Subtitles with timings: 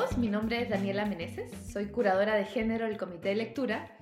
[0.00, 3.98] todos, mi nombre es Daniela Meneses, soy curadora de género del Comité de Lectura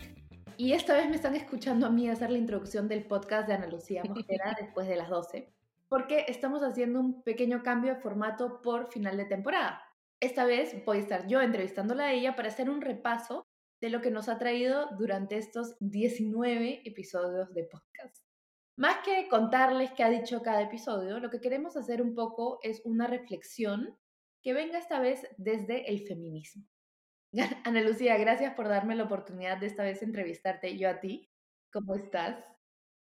[0.57, 3.67] y esta vez me están escuchando a mí hacer la introducción del podcast de Ana
[3.67, 5.53] Lucía Mosquera después de las 12,
[5.89, 9.83] porque estamos haciendo un pequeño cambio de formato por final de temporada.
[10.21, 13.49] Esta vez voy a estar yo entrevistándola a ella para hacer un repaso
[13.81, 18.25] de lo que nos ha traído durante estos 19 episodios de podcast.
[18.77, 22.83] Más que contarles qué ha dicho cada episodio, lo que queremos hacer un poco es
[22.85, 23.99] una reflexión
[24.43, 26.65] que venga esta vez desde el feminismo.
[27.65, 31.31] Ana Lucía, gracias por darme la oportunidad de esta vez entrevistarte yo a ti.
[31.73, 32.45] ¿Cómo estás?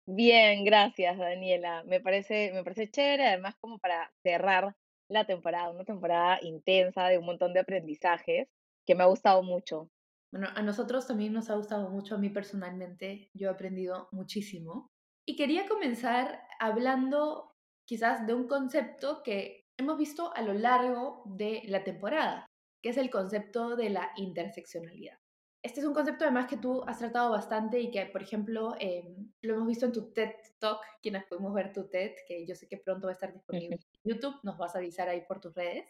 [0.06, 1.82] Bien, gracias Daniela.
[1.84, 4.76] Me parece, me parece chévere, además como para cerrar
[5.08, 8.48] la temporada, una temporada intensa de un montón de aprendizajes
[8.84, 9.90] que me ha gustado mucho.
[10.32, 14.90] Bueno, a nosotros también nos ha gustado mucho, a mí personalmente, yo he aprendido muchísimo.
[15.24, 21.62] Y quería comenzar hablando quizás de un concepto que hemos visto a lo largo de
[21.66, 22.46] la temporada,
[22.82, 25.18] que es el concepto de la interseccionalidad.
[25.62, 29.32] Este es un concepto además que tú has tratado bastante y que, por ejemplo, em,
[29.42, 32.68] lo hemos visto en tu TED Talk, quienes podemos ver tu TED, que yo sé
[32.68, 35.54] que pronto va a estar disponible en YouTube, nos vas a avisar ahí por tus
[35.54, 35.84] redes.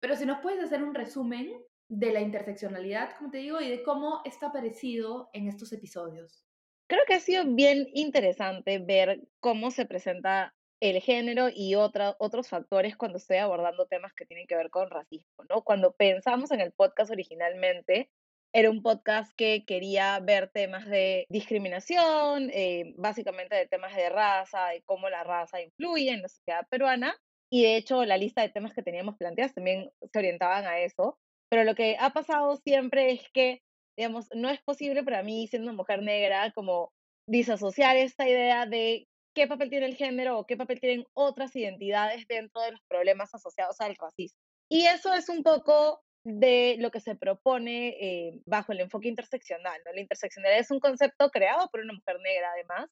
[0.00, 1.52] Pero si nos puedes hacer un resumen
[1.88, 6.46] de la interseccionalidad, como te digo, y de cómo está aparecido en estos episodios.
[6.88, 12.48] Creo que ha sido bien interesante ver cómo se presenta el género y otra, otros
[12.48, 15.62] factores cuando estoy abordando temas que tienen que ver con racismo, ¿no?
[15.62, 18.10] Cuando pensamos en el podcast originalmente,
[18.54, 24.68] era un podcast que quería ver temas de discriminación, eh, básicamente de temas de raza,
[24.68, 27.14] de cómo la raza influye en la sociedad peruana,
[27.50, 31.18] y de hecho la lista de temas que teníamos planteados también se orientaban a eso,
[31.50, 33.62] pero lo que ha pasado siempre es que,
[33.96, 36.92] digamos, no es posible para mí, siendo una mujer negra, como
[37.26, 42.26] disasociar esta idea de qué papel tiene el género o qué papel tienen otras identidades
[42.28, 44.38] dentro de los problemas asociados al racismo.
[44.70, 49.80] Y eso es un poco de lo que se propone eh, bajo el enfoque interseccional.
[49.84, 49.92] ¿no?
[49.92, 52.90] La interseccionalidad es un concepto creado por una mujer negra, además,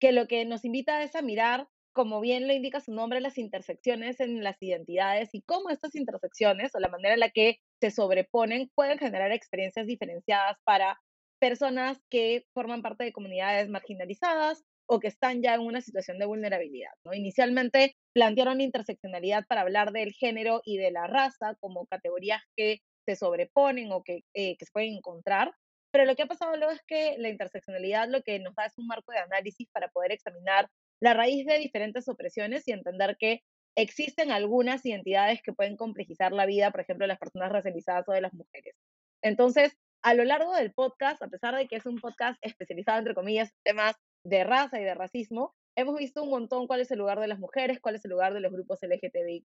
[0.00, 3.38] que lo que nos invita es a mirar, como bien lo indica su nombre, las
[3.38, 7.90] intersecciones en las identidades y cómo estas intersecciones o la manera en la que se
[7.90, 11.00] sobreponen pueden generar experiencias diferenciadas para
[11.40, 16.26] personas que forman parte de comunidades marginalizadas o que están ya en una situación de
[16.26, 16.92] vulnerabilidad.
[17.04, 17.12] ¿no?
[17.12, 23.16] Inicialmente plantearon interseccionalidad para hablar del género y de la raza como categorías que se
[23.16, 25.52] sobreponen o que, eh, que se pueden encontrar,
[25.90, 28.76] pero lo que ha pasado luego es que la interseccionalidad lo que nos da es
[28.76, 30.68] un marco de análisis para poder examinar
[31.00, 33.42] la raíz de diferentes opresiones y entender que
[33.76, 38.12] existen algunas identidades que pueden complejizar la vida, por ejemplo, de las personas racializadas o
[38.12, 38.74] de las mujeres.
[39.22, 43.14] Entonces, a lo largo del podcast, a pesar de que es un podcast especializado, entre
[43.14, 43.94] comillas, temas
[44.28, 47.38] de raza y de racismo, hemos visto un montón cuál es el lugar de las
[47.38, 49.46] mujeres, cuál es el lugar de los grupos LGTBIQ+,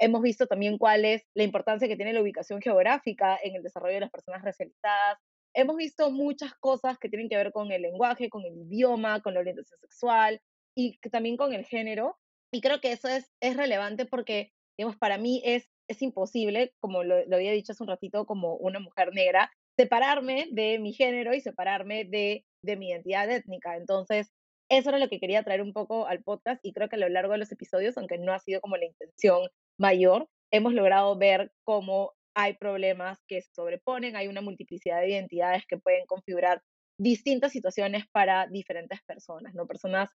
[0.00, 3.94] hemos visto también cuál es la importancia que tiene la ubicación geográfica en el desarrollo
[3.94, 5.18] de las personas racializadas,
[5.54, 9.34] hemos visto muchas cosas que tienen que ver con el lenguaje, con el idioma, con
[9.34, 10.40] la orientación sexual
[10.76, 12.18] y también con el género.
[12.52, 17.04] Y creo que eso es, es relevante porque, digamos, para mí es, es imposible, como
[17.04, 21.34] lo, lo había dicho hace un ratito, como una mujer negra, separarme de mi género
[21.34, 23.76] y separarme de, de mi identidad étnica.
[23.76, 24.32] Entonces,
[24.68, 27.08] eso era lo que quería traer un poco al podcast y creo que a lo
[27.08, 29.48] largo de los episodios, aunque no ha sido como la intención
[29.78, 35.64] mayor, hemos logrado ver cómo hay problemas que se sobreponen, hay una multiplicidad de identidades
[35.66, 36.62] que pueden configurar
[36.98, 39.66] distintas situaciones para diferentes personas, ¿no?
[39.66, 40.10] Personas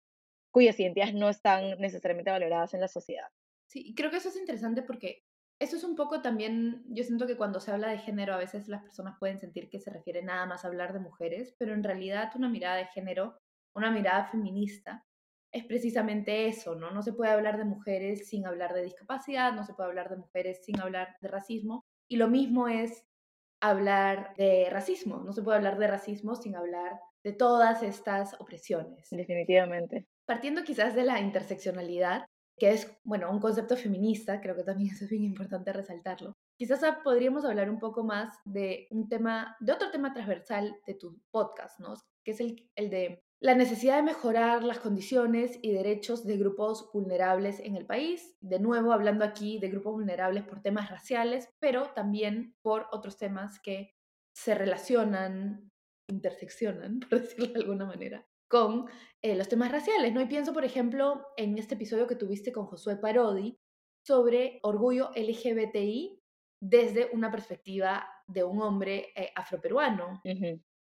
[0.52, 3.28] cuyas identidades no están necesariamente valoradas en la sociedad.
[3.68, 5.24] Sí, creo que eso es interesante porque
[5.60, 8.68] eso es un poco también, yo siento que cuando se habla de género a veces
[8.68, 11.84] las personas pueden sentir que se refiere nada más a hablar de mujeres, pero en
[11.84, 13.38] realidad una mirada de género,
[13.74, 15.04] una mirada feminista,
[15.52, 16.92] es precisamente eso, ¿no?
[16.92, 20.18] No se puede hablar de mujeres sin hablar de discapacidad, no se puede hablar de
[20.18, 23.06] mujeres sin hablar de racismo, y lo mismo es
[23.60, 29.08] hablar de racismo, no se puede hablar de racismo sin hablar de todas estas opresiones.
[29.10, 30.06] Definitivamente.
[30.26, 35.10] Partiendo quizás de la interseccionalidad, que es, bueno, un concepto feminista, creo que también es
[35.10, 36.34] bien importante resaltarlo.
[36.58, 41.22] Quizás podríamos hablar un poco más de un tema, de otro tema transversal de tu
[41.32, 41.94] podcast, ¿no?
[42.24, 46.90] Que es el, el de la necesidad de mejorar las condiciones y derechos de grupos
[46.92, 48.36] vulnerables en el país.
[48.42, 53.60] De nuevo, hablando aquí de grupos vulnerables por temas raciales, pero también por otros temas
[53.60, 53.94] que
[54.34, 55.72] se relacionan,
[56.08, 58.88] interseccionan, por decirlo de alguna manera, con
[59.22, 60.22] eh, los temas raciales, ¿no?
[60.22, 63.58] Y pienso, por ejemplo, en este episodio que tuviste con Josué Parodi
[64.06, 66.22] sobre orgullo LGBTI
[66.62, 70.22] desde una perspectiva de un hombre eh, afroperuano.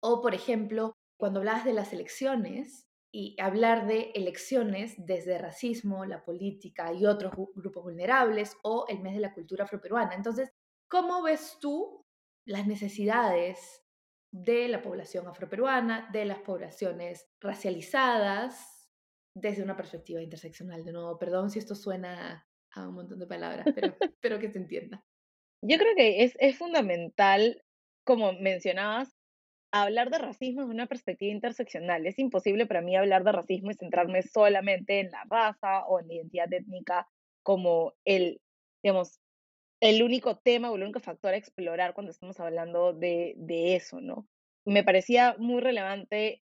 [0.03, 6.23] O, por ejemplo, cuando hablabas de las elecciones y hablar de elecciones desde racismo, la
[6.25, 10.15] política y otros grupos vulnerables o el mes de la cultura afroperuana.
[10.15, 10.51] Entonces,
[10.89, 12.05] ¿cómo ves tú
[12.45, 13.86] las necesidades
[14.31, 18.91] de la población afroperuana, de las poblaciones racializadas,
[19.35, 20.85] desde una perspectiva interseccional?
[20.85, 24.59] De nuevo, perdón si esto suena a un montón de palabras, pero espero que se
[24.59, 25.05] entienda.
[25.63, 27.63] Yo creo que es, es fundamental,
[28.05, 29.17] como mencionabas,
[29.73, 32.07] hablar de racismo desde una perspectiva interseccional.
[32.07, 36.09] Es imposible para mí hablar de racismo y centrarme solamente en la raza o en
[36.09, 37.09] la identidad étnica
[37.43, 38.41] como el,
[38.83, 39.21] digamos,
[39.81, 44.01] el único tema o el único factor a explorar cuando estamos hablando de, de eso,
[44.01, 44.27] ¿no?
[44.65, 46.43] Me parecía muy relevante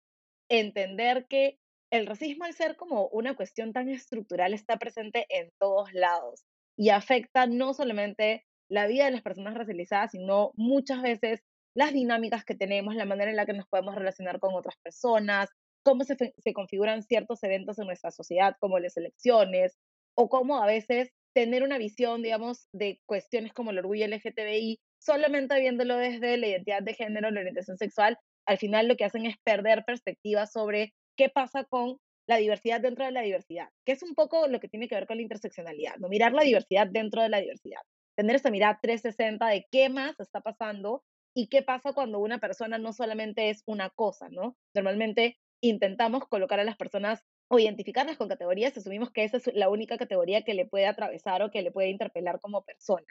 [0.49, 1.57] entender que
[1.91, 6.45] el racismo, al ser como una cuestión tan estructural, está presente en todos lados
[6.77, 11.41] y afecta no solamente la vida de las personas racializadas, sino muchas veces
[11.75, 15.49] las dinámicas que tenemos, la manera en la que nos podemos relacionar con otras personas,
[15.83, 19.77] cómo se, se configuran ciertos eventos en nuestra sociedad, como las elecciones,
[20.15, 25.59] o cómo a veces tener una visión, digamos, de cuestiones como el orgullo LGTBI, solamente
[25.59, 28.17] viéndolo desde la identidad de género, la orientación sexual,
[28.47, 31.97] al final lo que hacen es perder perspectiva sobre qué pasa con
[32.27, 35.07] la diversidad dentro de la diversidad, que es un poco lo que tiene que ver
[35.07, 36.07] con la interseccionalidad, ¿no?
[36.07, 37.81] mirar la diversidad dentro de la diversidad,
[38.17, 41.03] tener esa mirada 360 de qué más está pasando
[41.35, 44.55] y qué pasa cuando una persona no solamente es una cosa, ¿no?
[44.73, 49.69] Normalmente intentamos colocar a las personas o identificarlas con categorías, asumimos que esa es la
[49.69, 53.05] única categoría que le puede atravesar o que le puede interpelar como persona.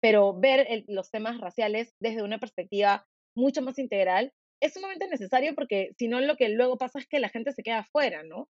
[0.00, 5.90] Pero ver los temas raciales desde una perspectiva mucho más integral es sumamente necesario porque
[5.98, 8.48] si no lo que luego pasa es que la gente se queda afuera, ¿no?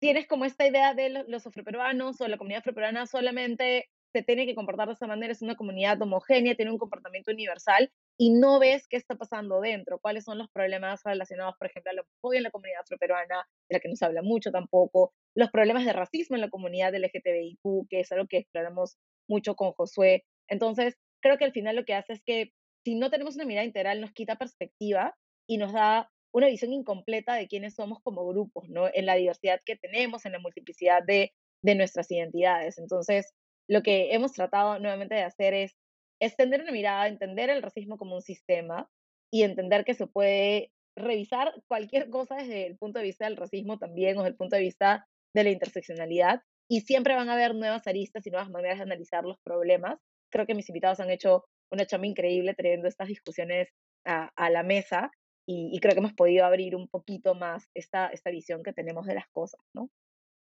[0.00, 4.54] Tienes como esta idea de los afroperuanos o la comunidad afroperuana solamente se tiene que
[4.54, 7.90] comportar de esa manera, es una comunidad homogénea, tiene un comportamiento universal
[8.20, 11.94] y no ves qué está pasando dentro, cuáles son los problemas relacionados, por ejemplo, a
[11.94, 15.50] la homofobia en la comunidad afroperuana, de la que no se habla mucho tampoco, los
[15.50, 18.98] problemas de racismo en la comunidad LGTBIQ, que es algo que exploramos
[19.28, 20.24] mucho con Josué.
[20.48, 22.50] Entonces, creo que al final lo que hace es que
[22.84, 25.16] si no tenemos una mirada integral, nos quita perspectiva
[25.46, 28.88] y nos da una visión incompleta de quiénes somos como grupos, ¿no?
[28.92, 31.32] En la diversidad que tenemos, en la multiplicidad de,
[31.62, 32.78] de nuestras identidades.
[32.78, 33.32] Entonces,
[33.68, 35.76] lo que hemos tratado nuevamente de hacer es
[36.20, 38.88] extender una mirada, entender el racismo como un sistema
[39.32, 43.78] y entender que se puede revisar cualquier cosa desde el punto de vista del racismo
[43.78, 47.54] también o desde el punto de vista de la interseccionalidad y siempre van a haber
[47.54, 49.98] nuevas aristas y nuevas maneras de analizar los problemas.
[50.30, 53.68] Creo que mis invitados han hecho una chamba increíble trayendo estas discusiones
[54.04, 55.10] a, a la mesa
[55.46, 59.06] y, y, creo que hemos podido abrir un poquito más esta, esta visión que tenemos
[59.06, 59.88] de las cosas, ¿no?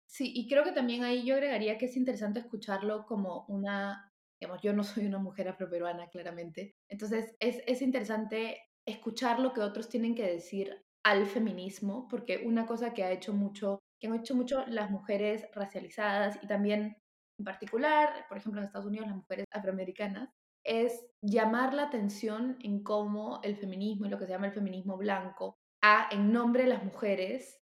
[0.06, 4.11] Sí, y creo que también ahí yo agregaría que es interesante escucharlo como una,
[4.42, 6.74] digamos, yo no soy una mujer afroperuana, claramente.
[6.88, 12.66] Entonces, es, es interesante escuchar lo que otros tienen que decir al feminismo, porque una
[12.66, 16.96] cosa que ha hecho mucho, que han hecho mucho las mujeres racializadas y también
[17.38, 20.28] en particular, por ejemplo, en Estados Unidos, las mujeres afroamericanas,
[20.64, 24.96] es llamar la atención en cómo el feminismo y lo que se llama el feminismo
[24.96, 27.60] blanco ha, en nombre de las mujeres,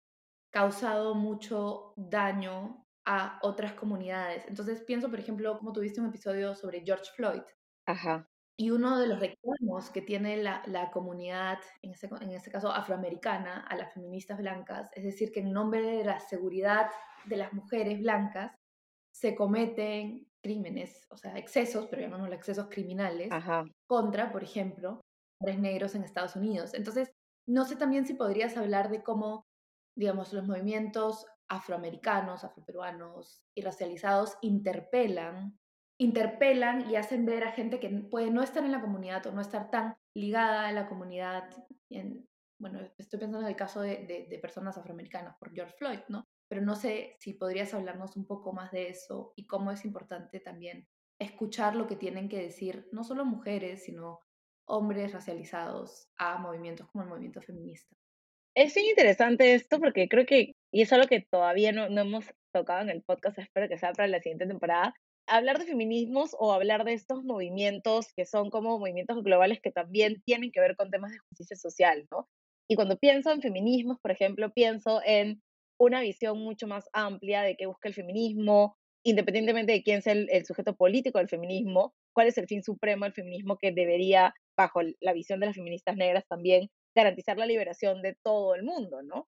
[0.51, 4.45] causado mucho daño a otras comunidades.
[4.47, 7.41] Entonces pienso, por ejemplo, como tuviste un episodio sobre George Floyd.
[7.85, 8.27] Ajá.
[8.55, 12.71] Y uno de los reclamos que tiene la, la comunidad, en este, en este caso
[12.71, 16.89] afroamericana, a las feministas blancas, es decir, que en nombre de la seguridad
[17.25, 18.55] de las mujeres blancas
[19.11, 23.65] se cometen crímenes, o sea, excesos, pero llamémoslo excesos criminales, Ajá.
[23.87, 25.01] contra, por ejemplo,
[25.39, 26.73] hombres negros en Estados Unidos.
[26.73, 27.11] Entonces,
[27.47, 29.45] no sé también si podrías hablar de cómo
[29.95, 35.59] digamos, los movimientos afroamericanos, afroperuanos y racializados interpelan,
[35.99, 39.41] interpelan y hacen ver a gente que puede no estar en la comunidad o no
[39.41, 41.49] estar tan ligada a la comunidad.
[41.89, 42.27] En,
[42.59, 46.25] bueno, estoy pensando en el caso de, de, personas afroamericanas por George Floyd, ¿no?
[46.47, 50.39] Pero no sé si podrías hablarnos un poco más de eso y cómo es importante
[50.39, 50.87] también
[51.19, 54.19] escuchar lo que tienen que decir no solo mujeres, sino
[54.65, 57.95] hombres racializados a movimientos como el movimiento feminista.
[58.55, 62.81] Es interesante esto porque creo que, y es algo que todavía no, no hemos tocado
[62.81, 64.95] en el podcast, espero que sea para la siguiente temporada,
[65.27, 70.21] hablar de feminismos o hablar de estos movimientos que son como movimientos globales que también
[70.25, 72.27] tienen que ver con temas de justicia social, ¿no?
[72.67, 75.43] Y cuando pienso en feminismos, por ejemplo, pienso en
[75.79, 78.75] una visión mucho más amplia de qué busca el feminismo,
[79.05, 83.05] independientemente de quién sea el, el, sujeto político del feminismo, cuál es el fin supremo
[83.05, 88.01] del feminismo que debería, bajo la visión de las feministas negras también, garantizar la liberación
[88.01, 89.27] de todo el mundo, ¿no?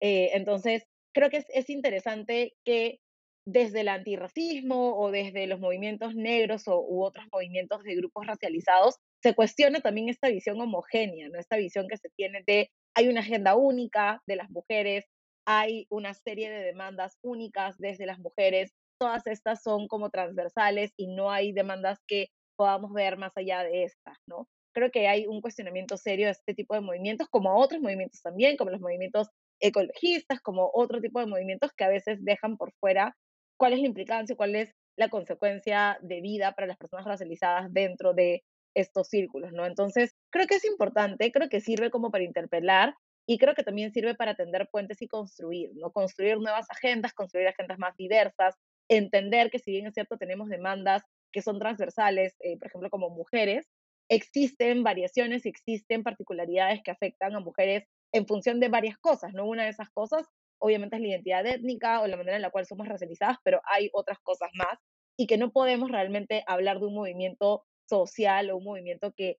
[0.00, 0.84] Eh, entonces,
[1.14, 2.98] creo que es, es, interesante que
[3.46, 8.96] desde el antirracismo o desde los movimientos negros o, u otros movimientos de grupos racializados
[9.22, 11.38] se cuestione también esta visión homogénea, ¿no?
[11.38, 15.06] Esta visión que se tiene de hay una agenda única de las mujeres,
[15.46, 21.08] hay una serie de demandas únicas desde las mujeres, todas estas son como transversales y
[21.08, 24.48] no hay demandas que podamos ver más allá de estas, ¿no?
[24.72, 28.56] Creo que hay un cuestionamiento serio de este tipo de movimientos, como otros movimientos también,
[28.56, 29.28] como los movimientos
[29.60, 33.16] ecologistas, como otro tipo de movimientos que a veces dejan por fuera
[33.58, 38.14] cuál es la implicancia, cuál es la consecuencia de vida para las personas racializadas dentro
[38.14, 38.42] de
[38.76, 39.66] estos círculos, ¿no?
[39.66, 42.94] Entonces, creo que es importante, creo que sirve como para interpelar
[43.26, 45.90] y creo que también sirve para tender puentes y construir, ¿no?
[45.92, 48.56] Construir nuevas agendas, construir agendas más diversas,
[48.88, 53.10] entender que si bien es cierto tenemos demandas que son transversales, eh, por ejemplo, como
[53.10, 53.66] mujeres,
[54.10, 57.84] existen variaciones existen particularidades que afectan a mujeres
[58.14, 59.44] en función de varias cosas, ¿no?
[59.44, 60.26] Una de esas cosas,
[60.58, 63.90] obviamente, es la identidad étnica o la manera en la cual somos racializadas, pero hay
[63.92, 64.78] otras cosas más
[65.18, 69.38] y que no podemos realmente hablar de un movimiento social o un movimiento que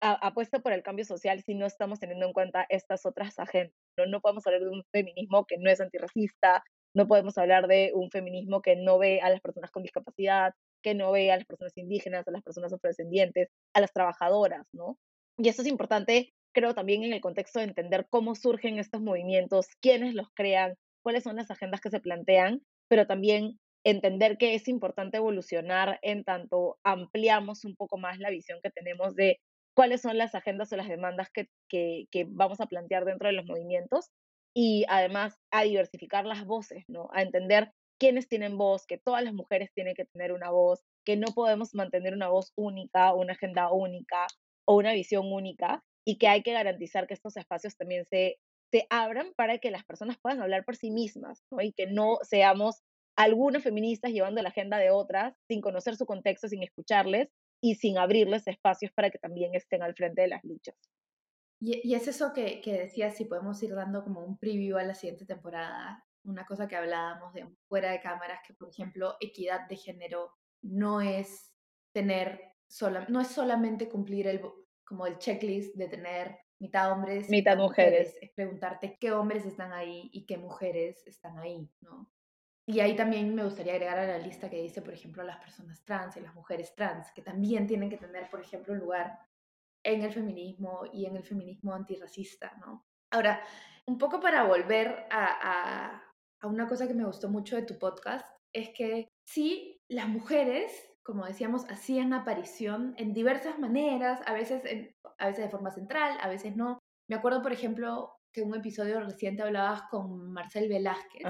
[0.00, 3.72] apuesta por el cambio social si no estamos teniendo en cuenta estas otras agendas.
[3.96, 4.06] ¿no?
[4.06, 6.64] no podemos hablar de un feminismo que no es antirracista,
[6.94, 10.94] no podemos hablar de un feminismo que no ve a las personas con discapacidad, que
[10.94, 14.98] no ve a las personas indígenas, a las personas afrodescendientes, a las trabajadoras, ¿no?
[15.38, 19.68] Y eso es importante, creo, también en el contexto de entender cómo surgen estos movimientos,
[19.80, 24.68] quiénes los crean, cuáles son las agendas que se plantean, pero también entender que es
[24.68, 29.40] importante evolucionar en tanto ampliamos un poco más la visión que tenemos de
[29.74, 33.34] cuáles son las agendas o las demandas que, que, que vamos a plantear dentro de
[33.34, 34.10] los movimientos
[34.54, 37.08] y además a diversificar las voces, ¿no?
[37.12, 41.16] A entender quiénes tienen voz, que todas las mujeres tienen que tener una voz, que
[41.16, 44.26] no podemos mantener una voz única, una agenda única
[44.66, 48.38] o una visión única y que hay que garantizar que estos espacios también se,
[48.70, 51.60] se abran para que las personas puedan hablar por sí mismas ¿no?
[51.60, 52.82] y que no seamos
[53.16, 57.28] algunas feministas llevando la agenda de otras sin conocer su contexto, sin escucharles
[57.62, 60.74] y sin abrirles espacios para que también estén al frente de las luchas.
[61.60, 64.94] Y, es eso que, que decías, si podemos ir dando como un preview a la
[64.94, 69.76] siguiente temporada, una cosa que hablábamos de fuera de cámaras, que por ejemplo, equidad de
[69.76, 71.52] género no es
[71.92, 74.40] tener, sola, no es solamente cumplir el,
[74.84, 78.16] como el checklist de tener mitad hombres, mitad, mujeres.
[78.20, 82.10] Es preguntarte qué hombres están ahí y qué mujeres están ahí, ¿no?
[82.66, 85.84] Y ahí también me gustaría agregar a la lista que dice, por ejemplo, las personas
[85.84, 89.18] trans y las mujeres trans, que también tienen que tener, por ejemplo, un lugar
[89.84, 92.86] en el feminismo y en el feminismo antirracista, ¿no?
[93.10, 93.42] Ahora,
[93.86, 96.00] un poco para volver a,
[96.40, 100.91] a una cosa que me gustó mucho de tu podcast es que sí, las mujeres,
[101.02, 104.62] como decíamos, hacían aparición en diversas maneras, a veces,
[105.18, 106.78] a veces de forma central, a veces no.
[107.08, 111.22] Me acuerdo, por ejemplo, que en un episodio reciente hablabas con Marcel Velázquez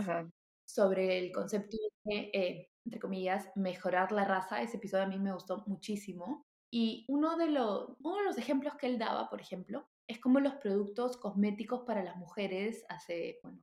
[0.65, 4.63] sobre el concepto de, eh, entre comillas, mejorar la raza.
[4.63, 6.45] Ese episodio a mí me gustó muchísimo.
[6.71, 10.41] Y uno de, los, uno de los ejemplos que él daba, por ejemplo, es como
[10.41, 13.61] los productos cosméticos para las mujeres hace, bueno,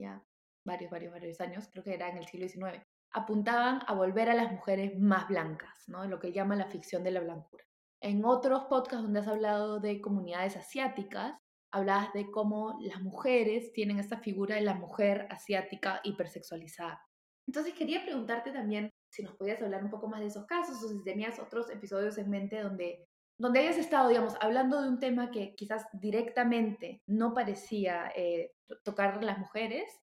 [0.00, 0.22] ya
[0.64, 4.34] varios, varios, varios años, creo que era en el siglo XIX, apuntaban a volver a
[4.34, 6.04] las mujeres más blancas, ¿no?
[6.06, 7.64] Lo que llama la ficción de la blancura.
[8.00, 11.36] En otros podcasts donde has hablado de comunidades asiáticas,
[11.70, 17.00] hablabas de cómo las mujeres tienen esta figura de la mujer asiática hipersexualizada.
[17.46, 20.88] Entonces quería preguntarte también si nos podías hablar un poco más de esos casos o
[20.88, 23.06] si tenías otros episodios en mente donde,
[23.38, 28.52] donde hayas estado, digamos, hablando de un tema que quizás directamente no parecía eh,
[28.84, 30.02] tocar las mujeres,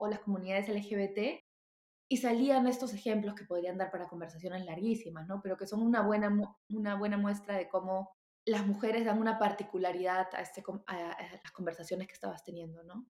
[0.00, 1.44] o las comunidades LGBT,
[2.12, 5.40] y salían estos ejemplos que podrían dar para conversaciones larguísimas, ¿no?
[5.40, 8.10] Pero que son una buena, una buena muestra de cómo
[8.44, 13.06] las mujeres dan una particularidad a, este, a, las conversaciones que estabas teniendo, ¿no?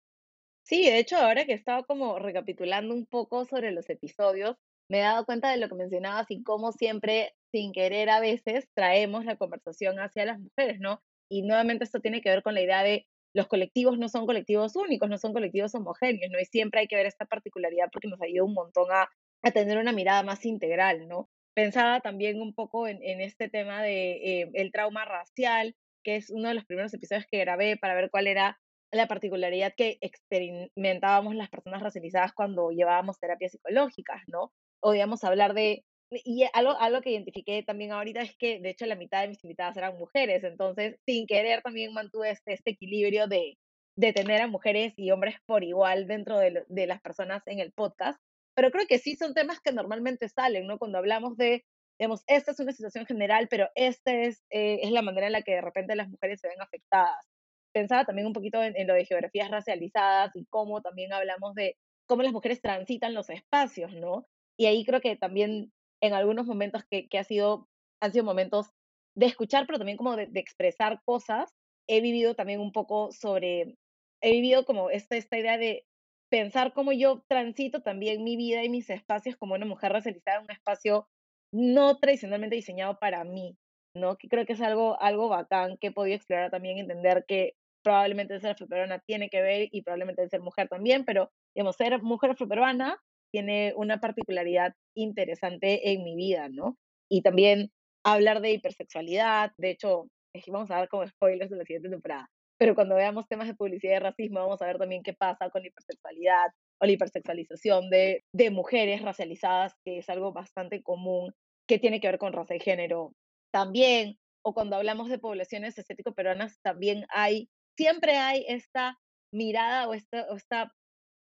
[0.63, 4.57] Sí, de hecho, ahora que estaba como recapitulando un poco sobre los episodios,
[4.89, 8.67] me he dado cuenta de lo que mencionabas y cómo siempre, sin querer a veces,
[8.75, 11.03] traemos la conversación hacia las mujeres, ¿no?
[11.31, 14.75] Y nuevamente esto tiene que ver con la idea de los colectivos no son colectivos
[14.77, 16.41] únicos, no son colectivos homogéneos, ¿no?
[16.41, 19.11] Y siempre hay que ver esta particularidad porque nos ayuda un montón a,
[19.43, 21.29] a tener una mirada más integral, ¿no?
[21.55, 26.31] Pensaba también un poco en, en este tema de eh, el trauma racial, que es
[26.31, 28.59] uno de los primeros episodios que grabé para ver cuál era
[28.91, 34.51] la particularidad que experimentábamos las personas racializadas cuando llevábamos terapias psicológicas, ¿no?
[34.81, 38.87] O digamos hablar de y algo, algo que identifiqué también ahorita es que, de hecho,
[38.87, 43.27] la mitad de mis invitadas eran mujeres, entonces, sin querer, también mantuve este, este equilibrio
[43.27, 43.59] de,
[43.97, 47.73] de tener a mujeres y hombres por igual dentro de, de, las personas en el
[47.73, 48.21] podcast.
[48.55, 50.79] Pero creo que sí son temas que normalmente salen, ¿no?
[50.79, 51.65] Cuando hablamos de,
[51.99, 55.43] digamos, esta es una situación general, pero esta es, eh, es la manera en la
[55.43, 57.27] que de repente las mujeres se ven afectadas.
[57.73, 61.77] Pensaba también un poquito en, en lo de geografías racializadas y cómo también hablamos de
[62.07, 64.27] cómo las mujeres transitan los espacios, ¿no?
[64.59, 67.69] Y ahí creo que también en algunos momentos que, que ha sido,
[68.01, 68.71] han sido momentos
[69.17, 71.53] de escuchar, pero también como de, expresar cosas.
[71.89, 73.77] He vivido también un poco sobre,
[74.21, 75.87] he vivido como esta, esta idea de
[76.31, 80.51] pensar cómo yo transito también mi vida y mis espacios como una mujer racializada, un
[80.51, 81.09] espacio
[81.53, 83.57] no tradicionalmente diseñado para mí,
[83.95, 84.17] ¿no?
[84.17, 88.35] Que creo que es algo, algo bacán que he podido explorar también, entender que probablemente
[88.35, 92.03] el ser afroperuana tiene que ver y probablemente el ser mujer también, pero, digamos, ser
[92.03, 92.99] mujer afroperuana
[93.37, 96.79] tiene una particularidad interesante en mi vida, ¿no?
[97.07, 97.71] Y también
[98.03, 100.09] hablar de hipersexualidad, de hecho,
[100.47, 103.97] vamos a dar como spoilers de la siguiente temporada, pero cuando veamos temas de publicidad
[103.97, 106.47] y racismo, vamos a ver también qué pasa con hipersexualidad
[106.81, 111.35] o la hipersexualización de, de mujeres racializadas, que es algo bastante común,
[111.69, 113.13] que tiene que ver con raza y género
[113.53, 118.97] también, o cuando hablamos de poblaciones estético-peruanas, también hay, siempre hay esta
[119.31, 120.73] mirada o, esta, o esta,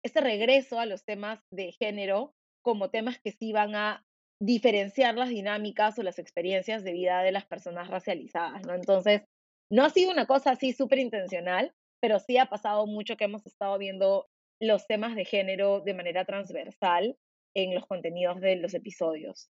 [0.04, 4.04] este regreso a los temas de género como temas que sí van a
[4.40, 8.74] diferenciar las dinámicas o las experiencias de vida de las personas racializadas, ¿no?
[8.74, 9.22] Entonces,
[9.70, 13.46] no ha sido una cosa así súper intencional, pero sí ha pasado mucho que hemos
[13.46, 14.26] estado viendo
[14.60, 17.16] los temas de género de manera transversal
[17.54, 19.50] en los contenidos de los episodios.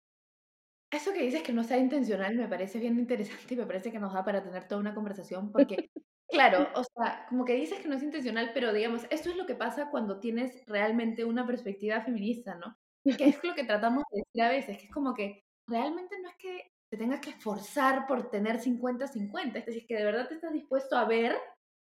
[0.93, 3.99] Eso que dices que no sea intencional me parece bien interesante y me parece que
[3.99, 5.91] nos da para tener toda una conversación porque,
[6.29, 9.47] claro, o sea, como que dices que no es intencional, pero digamos, esto es lo
[9.47, 12.77] que pasa cuando tienes realmente una perspectiva feminista, ¿no?
[13.17, 16.29] Que es lo que tratamos de decir a veces, que es como que realmente no
[16.29, 20.35] es que te tengas que esforzar por tener 50-50, es decir, que de verdad te
[20.35, 21.37] estás dispuesto a ver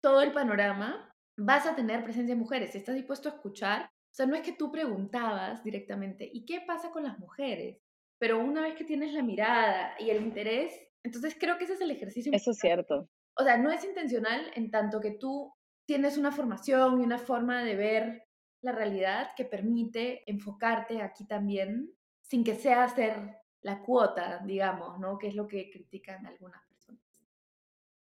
[0.03, 4.25] todo el panorama, vas a tener presencia de mujeres, estás dispuesto a escuchar, o sea,
[4.25, 7.77] no es que tú preguntabas directamente, ¿y qué pasa con las mujeres?
[8.19, 10.73] Pero una vez que tienes la mirada y el interés,
[11.05, 12.31] entonces creo que ese es el ejercicio.
[12.33, 13.07] Eso es cierto.
[13.35, 15.53] O sea, no es intencional en tanto que tú
[15.85, 18.23] tienes una formación y una forma de ver
[18.61, 25.17] la realidad que permite enfocarte aquí también sin que sea hacer la cuota, digamos, ¿no?
[25.17, 27.01] Que es lo que critican algunas personas.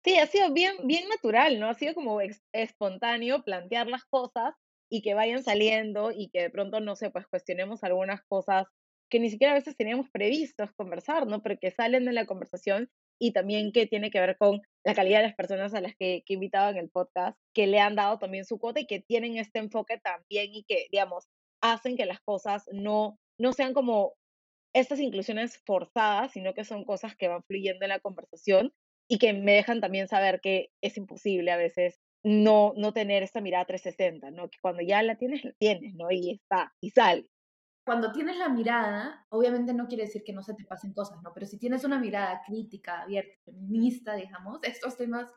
[0.03, 1.69] Sí, ha sido bien, bien natural, ¿no?
[1.69, 2.19] Ha sido como
[2.51, 4.53] espontáneo plantear las cosas
[4.89, 8.67] y que vayan saliendo y que de pronto, no sé, pues cuestionemos algunas cosas
[9.09, 11.41] que ni siquiera a veces teníamos previstos conversar, ¿no?
[11.41, 12.89] Porque salen de la conversación
[13.19, 16.23] y también que tiene que ver con la calidad de las personas a las que,
[16.25, 19.37] que invitaba en el podcast, que le han dado también su cuota y que tienen
[19.37, 21.27] este enfoque también y que, digamos,
[21.61, 24.13] hacen que las cosas no, no sean como
[24.73, 28.73] estas inclusiones forzadas, sino que son cosas que van fluyendo en la conversación
[29.07, 33.41] y que me dejan también saber que es imposible a veces no, no tener esta
[33.41, 34.49] mirada 360, ¿no?
[34.49, 36.09] Que cuando ya la tienes, la tienes, ¿no?
[36.11, 37.27] Y está, y sale.
[37.85, 41.33] Cuando tienes la mirada, obviamente no quiere decir que no se te pasen cosas, ¿no?
[41.33, 45.27] Pero si tienes una mirada crítica, abierta, feminista, digamos, estos temas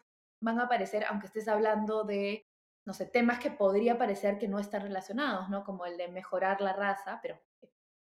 [0.41, 2.47] van a aparecer aunque estés hablando de,
[2.87, 5.65] no sé, temas que podría parecer que no están relacionados, ¿no?
[5.65, 7.41] Como el de mejorar la raza, pero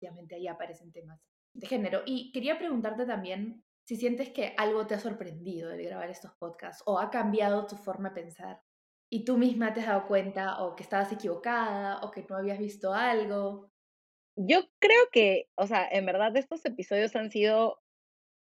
[0.01, 1.21] obviamente ahí aparecen temas
[1.55, 2.03] de género.
[2.07, 6.83] Y quería preguntarte también si sientes que algo te ha sorprendido de grabar estos podcasts
[6.87, 8.63] o ha cambiado tu forma de pensar
[9.11, 12.59] y tú misma te has dado cuenta o que estabas equivocada o que no habías
[12.59, 13.70] visto algo.
[14.37, 17.79] Yo creo que, o sea, en verdad estos episodios han sido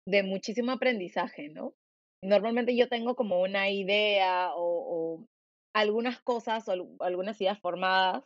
[0.08, 1.76] de muchísimo aprendizaje, ¿no?
[2.24, 5.26] Normalmente yo tengo como una idea o,
[5.76, 8.24] algunas cosas o algunas ideas formadas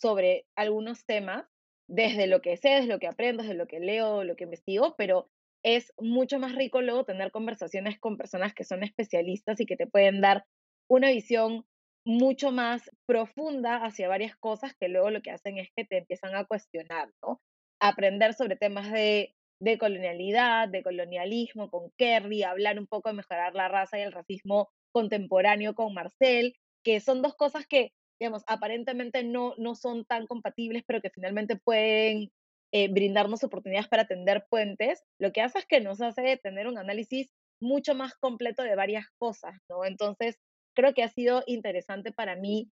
[0.00, 1.46] sobre algunos temas,
[1.88, 4.94] desde lo que sé, desde lo que aprendo, desde lo que leo, lo que investigo,
[4.96, 5.28] pero
[5.64, 9.86] es mucho más rico luego tener conversaciones con personas que son especialistas y que te
[9.86, 10.44] pueden dar
[10.88, 11.66] una visión
[12.06, 16.34] mucho más profunda hacia varias cosas que luego lo que hacen es que te empiezan
[16.36, 17.40] a cuestionar, ¿no?
[17.80, 23.54] Aprender sobre temas de, de colonialidad, de colonialismo con Kerry, hablar un poco de mejorar
[23.54, 27.90] la raza y el racismo contemporáneo con Marcel, que son dos cosas que,
[28.20, 32.30] digamos, aparentemente no, no son tan compatibles, pero que finalmente pueden
[32.72, 36.78] eh, brindarnos oportunidades para tender puentes, lo que hace es que nos hace tener un
[36.78, 37.28] análisis
[37.60, 39.84] mucho más completo de varias cosas, ¿no?
[39.84, 40.36] Entonces,
[40.76, 42.70] creo que ha sido interesante para mí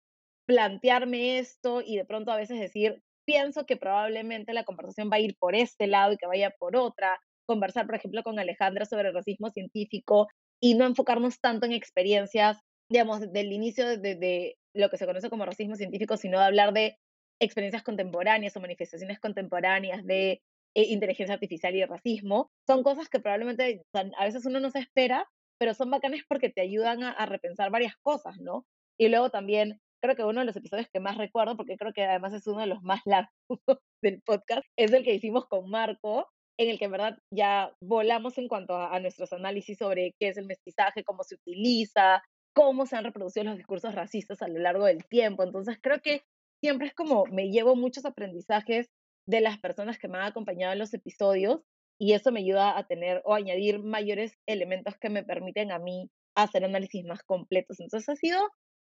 [0.47, 5.21] plantearme esto y de pronto a veces decir, pienso que probablemente la conversación va a
[5.21, 7.21] ir por este lado y que vaya por otra.
[7.47, 10.27] Conversar, por ejemplo, con Alejandra sobre racismo científico
[10.61, 12.59] y no enfocarnos tanto en experiencias,
[12.91, 16.73] digamos, del inicio de, de lo que se conoce como racismo científico, sino de hablar
[16.73, 16.97] de
[17.41, 20.43] experiencias contemporáneas o manifestaciones contemporáneas de
[20.75, 22.51] eh, inteligencia artificial y de racismo.
[22.67, 25.27] Son cosas que probablemente a veces uno no se espera,
[25.61, 28.65] pero son bacanes porque te ayudan a, repensar varias cosas, ¿no?
[28.99, 32.03] Y luego también, creo que uno de los episodios que más recuerdo, porque creo que
[32.03, 33.61] además es uno de los más largos
[34.03, 38.39] del podcast, es el que hicimos con Marco, en el que en verdad ya volamos
[38.39, 42.23] en cuanto a, nuestros análisis sobre qué es el mestizaje, cómo se utiliza,
[42.55, 45.43] cómo se han reproducido los discursos racistas a lo largo del tiempo.
[45.43, 46.23] Entonces creo que
[46.63, 48.89] siempre es como me llevo muchos aprendizajes
[49.29, 51.61] de las personas que me han acompañado en los episodios
[52.01, 56.11] y eso me ayuda a tener o añadir mayores elementos que me permiten a mí
[56.35, 57.79] hacer análisis más completos.
[57.79, 58.41] Entonces ha sido,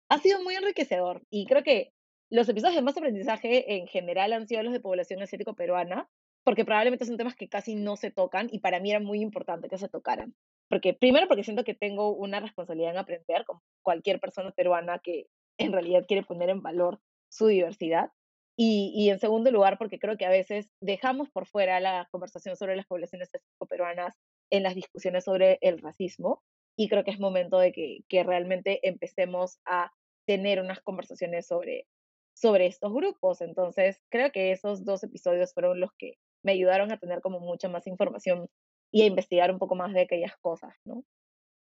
[0.10, 1.94] ha sido muy enriquecedor y creo que
[2.30, 6.10] los episodios de más aprendizaje en general han sido los de población asiático peruana,
[6.44, 9.70] porque probablemente son temas que casi no se tocan y para mí era muy importante
[9.70, 10.36] que se tocaran.
[10.70, 15.28] Porque primero porque siento que tengo una responsabilidad en aprender, como cualquier persona peruana que
[15.58, 18.12] en realidad quiere poner en valor su diversidad.
[18.58, 22.56] Y, y en segundo lugar, porque creo que a veces dejamos por fuera la conversación
[22.56, 23.30] sobre las poblaciones
[23.70, 24.16] peruanas
[24.50, 26.42] en las discusiones sobre el racismo.
[26.76, 29.92] Y creo que es momento de que, que realmente empecemos a
[30.28, 31.88] tener unas conversaciones sobre,
[32.36, 33.42] sobre estos grupos.
[33.42, 37.70] Entonces, creo que esos dos episodios fueron los que me ayudaron a tener como mucha
[37.70, 38.48] más información
[38.92, 41.04] y a investigar un poco más de aquellas cosas, ¿no?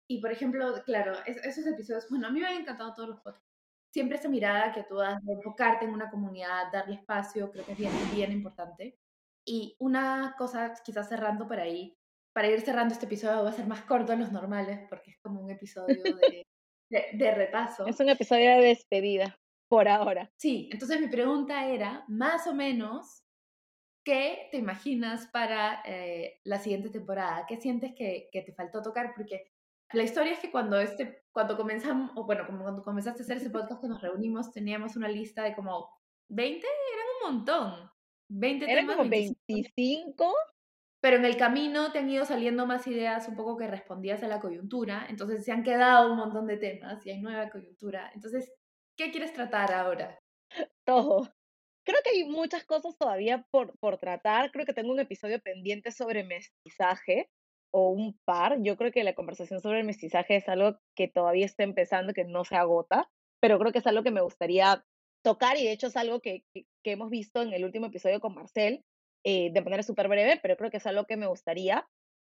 [0.08, 3.53] Y por ejemplo, claro, esos episodios, bueno, a mí me han encantado todos los podcasts.
[3.94, 7.70] Siempre esa mirada que tú das de enfocarte en una comunidad, darle espacio, creo que
[7.70, 8.98] es bien, bien importante.
[9.46, 11.96] Y una cosa, quizás cerrando por ahí,
[12.32, 15.18] para ir cerrando este episodio va a ser más corto de los normales, porque es
[15.20, 16.44] como un episodio de,
[17.12, 17.86] de, repaso.
[17.86, 20.28] Es un episodio de despedida, por ahora.
[20.38, 23.22] Sí, entonces mi pregunta era, más o menos,
[24.04, 27.46] ¿qué te imaginas para eh, la siguiente temporada?
[27.46, 29.12] ¿Qué sientes que, que, te faltó tocar?
[29.14, 29.53] Porque
[29.94, 33.36] la historia es que cuando, este, cuando comenzamos, o bueno, como cuando comenzaste a hacer
[33.38, 35.90] ese podcast que nos reunimos, teníamos una lista de como
[36.28, 37.90] 20, eran un montón.
[38.28, 40.34] 20 eran como 25.
[41.00, 44.28] Pero en el camino te han ido saliendo más ideas un poco que respondías a
[44.28, 48.10] la coyuntura, entonces se han quedado un montón de temas y hay nueva coyuntura.
[48.14, 48.50] Entonces,
[48.96, 50.18] ¿qué quieres tratar ahora?
[50.86, 51.30] Todo.
[51.84, 54.50] Creo que hay muchas cosas todavía por, por tratar.
[54.50, 57.28] Creo que tengo un episodio pendiente sobre mestizaje
[57.76, 58.62] o un par.
[58.62, 62.24] Yo creo que la conversación sobre el mestizaje es algo que todavía está empezando, que
[62.24, 63.10] no se agota,
[63.40, 64.84] pero creo que es algo que me gustaría
[65.24, 68.34] tocar y de hecho es algo que, que, hemos visto en el último episodio con
[68.34, 68.84] Marcel,
[69.24, 71.84] eh, de manera súper breve, pero creo que es algo que me gustaría.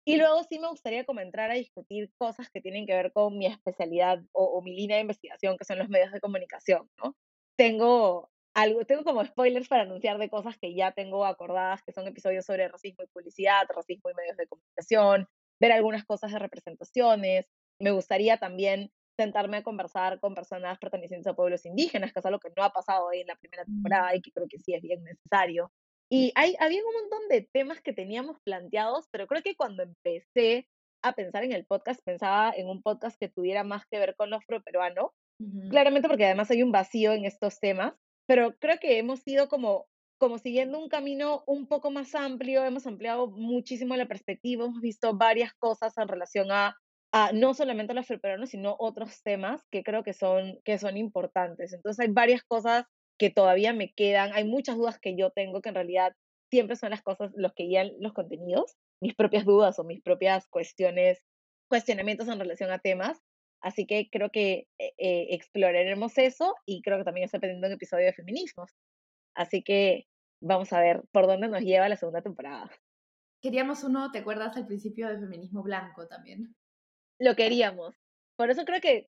[0.07, 3.45] Y luego sí me gustaría comenzar a discutir cosas que tienen que ver con mi
[3.45, 7.15] especialidad o, o mi línea de investigación, que son los medios de comunicación, ¿no?
[7.55, 12.07] Tengo algo, tengo como spoilers para anunciar de cosas que ya tengo acordadas, que son
[12.07, 15.27] episodios sobre racismo y publicidad, racismo y medios de comunicación,
[15.61, 17.45] ver algunas cosas de representaciones.
[17.79, 22.39] Me gustaría también sentarme a conversar con personas pertenecientes a pueblos indígenas, que es algo
[22.39, 23.73] que no ha pasado ahí en la primera mm.
[23.73, 25.71] temporada y que creo que sí es bien necesario.
[26.09, 30.67] Y hay, había un montón de temas que teníamos planteados, pero creo que cuando empecé
[31.03, 34.31] a pensar en el podcast, pensaba en un podcast que tuviera más que ver con
[34.31, 35.13] lo afroperuano,
[35.69, 37.93] claramente porque además hay un vacío en estos temas,
[38.27, 39.87] pero creo que hemos ido como,
[40.19, 45.15] como siguiendo un camino un poco más amplio, hemos ampliado muchísimo la perspectiva, hemos visto
[45.17, 46.75] varias cosas en relación a,
[47.13, 51.73] a no solamente los afroperuanos, sino otros temas que creo que son, que son importantes.
[51.73, 52.85] Entonces hay varias cosas
[53.17, 56.13] que todavía me quedan, hay muchas dudas que yo tengo que en realidad
[56.51, 60.47] siempre son las cosas, los que guían los contenidos, mis propias dudas o mis propias
[60.47, 61.19] cuestiones,
[61.69, 63.19] cuestionamientos en relación a temas,
[63.61, 67.73] Así que creo que eh, eh, exploraremos eso y creo que también está pendiente un
[67.73, 68.71] episodio de feminismos.
[69.35, 70.07] Así que
[70.41, 72.69] vamos a ver por dónde nos lleva la segunda temporada.
[73.41, 76.55] Queríamos uno, ¿te acuerdas al principio de feminismo blanco también?
[77.19, 77.95] Lo queríamos.
[78.35, 79.09] Por eso creo que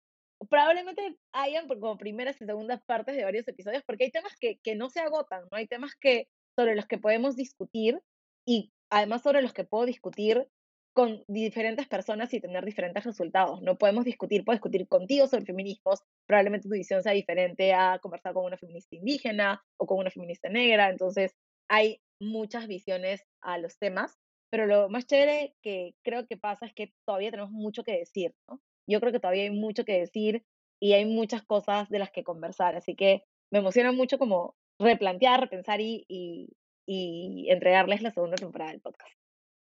[0.49, 4.75] probablemente hayan como primeras y segundas partes de varios episodios, porque hay temas que, que
[4.75, 5.58] no se agotan, ¿no?
[5.58, 6.27] Hay temas que,
[6.58, 8.01] sobre los que podemos discutir
[8.45, 10.47] y además sobre los que puedo discutir
[10.93, 13.62] con diferentes personas y tener diferentes resultados.
[13.62, 18.34] No podemos discutir, puedo discutir contigo sobre feminismos, probablemente tu visión sea diferente a conversar
[18.34, 21.36] con una feminista indígena o con una feminista negra, entonces
[21.67, 24.17] hay muchas visiones a los temas,
[24.51, 28.36] pero lo más chévere que creo que pasa es que todavía tenemos mucho que decir,
[28.47, 28.62] ¿no?
[28.88, 30.45] Yo creo que todavía hay mucho que decir
[30.79, 35.39] y hay muchas cosas de las que conversar, así que me emociona mucho como replantear,
[35.39, 36.49] repensar y, y,
[36.86, 39.22] y entregarles la segunda temporada del podcast.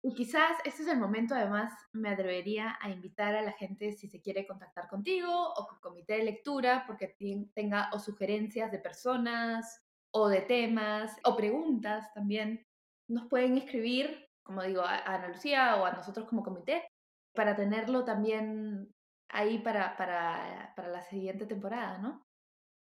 [0.04, 4.08] Y quizás este es el momento, además, me atrevería a invitar a la gente si
[4.08, 7.14] se quiere contactar contigo o con comité de lectura, porque
[7.54, 12.66] tenga o sugerencias de personas o de temas o preguntas también.
[13.08, 16.84] Nos pueden escribir, como digo, a, Ana Lucía o a nosotros como comité,
[17.32, 18.92] para tenerlo también
[19.28, 22.26] ahí para, para, para la siguiente temporada, ¿no?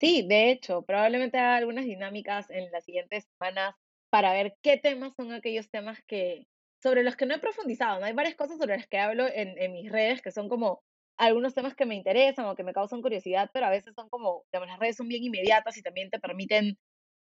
[0.01, 3.75] Sí, de hecho, probablemente haga algunas dinámicas en las siguientes semanas
[4.11, 6.49] para ver qué temas son aquellos temas que,
[6.83, 8.07] sobre los que no he profundizado, ¿no?
[8.07, 10.83] Hay varias cosas sobre las que hablo en, en mis redes que son como
[11.17, 14.45] algunos temas que me interesan o que me causan curiosidad, pero a veces son como,
[14.53, 16.79] digamos, las redes son bien inmediatas y también te permiten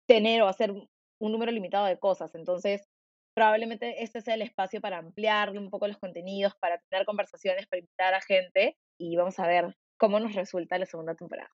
[0.06, 2.34] tener o hacer un número limitado de cosas.
[2.34, 2.86] Entonces,
[3.34, 7.80] probablemente este sea el espacio para ampliar un poco los contenidos, para tener conversaciones, para
[7.80, 11.50] invitar a gente y vamos a ver cómo nos resulta la segunda temporada.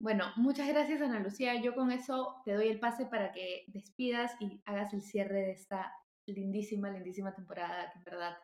[0.00, 1.60] Bueno, muchas gracias Ana Lucía.
[1.60, 5.52] Yo con eso te doy el pase para que despidas y hagas el cierre de
[5.52, 5.92] esta
[6.32, 8.36] lindísima, lindísima temporada, que en verdad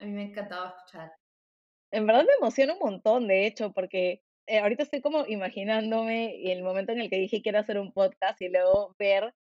[0.00, 1.12] a mí me ha encantado escuchar.
[1.92, 6.62] En verdad me emociona un montón, de hecho, porque eh, ahorita estoy como imaginándome el
[6.62, 9.34] momento en el que dije quiero hacer un podcast y luego ver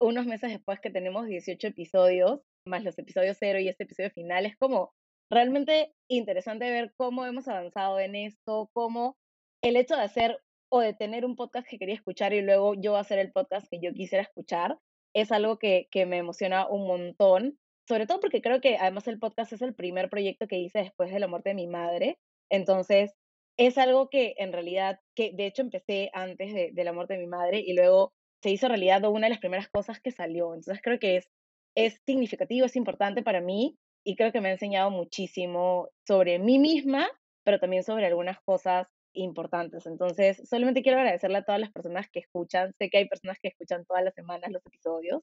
[0.00, 4.46] unos meses después que tenemos 18 episodios, más los episodios cero y este episodio final,
[4.46, 4.92] es como
[5.30, 9.16] realmente interesante ver cómo hemos avanzado en esto, cómo
[9.62, 10.38] el hecho de hacer
[10.70, 13.80] o de tener un podcast que quería escuchar y luego yo hacer el podcast que
[13.80, 14.78] yo quisiera escuchar,
[15.14, 19.18] es algo que, que me emociona un montón, sobre todo porque creo que además el
[19.18, 22.18] podcast es el primer proyecto que hice después de la muerte de mi madre,
[22.50, 23.12] entonces
[23.58, 27.20] es algo que en realidad, que de hecho empecé antes de, de la muerte de
[27.20, 30.80] mi madre y luego se hizo realidad una de las primeras cosas que salió, entonces
[30.82, 31.28] creo que es,
[31.76, 36.58] es significativo, es importante para mí y creo que me ha enseñado muchísimo sobre mí
[36.58, 37.08] misma,
[37.44, 39.86] pero también sobre algunas cosas importantes.
[39.86, 42.72] Entonces, solamente quiero agradecerle a todas las personas que escuchan.
[42.78, 45.22] Sé que hay personas que escuchan todas las semanas los episodios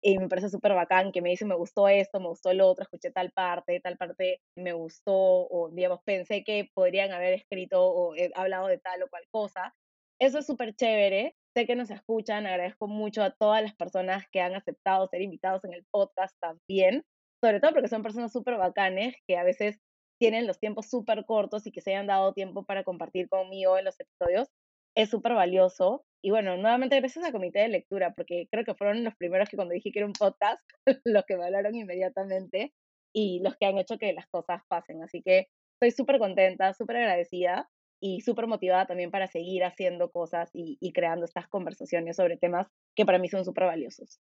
[0.00, 2.84] y me parece súper bacán que me dicen, me gustó esto, me gustó lo otro,
[2.84, 8.14] escuché tal parte, tal parte me gustó, o digamos, pensé que podrían haber escrito o
[8.34, 9.74] hablado de tal o cual cosa.
[10.20, 11.34] Eso es súper chévere.
[11.56, 15.64] Sé que nos escuchan, agradezco mucho a todas las personas que han aceptado ser invitados
[15.64, 17.04] en el podcast también,
[17.42, 19.78] sobre todo porque son personas súper bacanes que a veces
[20.18, 23.84] tienen los tiempos súper cortos y que se hayan dado tiempo para compartir conmigo en
[23.84, 24.48] los episodios,
[24.94, 26.04] es súper valioso.
[26.22, 29.56] Y bueno, nuevamente gracias al comité de lectura, porque creo que fueron los primeros que
[29.56, 30.60] cuando dije que era un podcast,
[31.04, 32.72] los que me hablaron inmediatamente
[33.14, 35.02] y los que han hecho que las cosas pasen.
[35.02, 37.68] Así que estoy súper contenta, súper agradecida
[38.00, 42.68] y súper motivada también para seguir haciendo cosas y, y creando estas conversaciones sobre temas
[42.96, 44.20] que para mí son súper valiosos.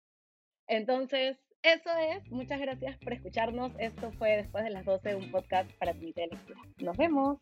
[0.67, 2.31] Entonces, eso es.
[2.31, 3.71] Muchas gracias por escucharnos.
[3.79, 6.59] Esto fue después de las 12 un podcast para tu lectura.
[6.77, 7.37] Nos vemos.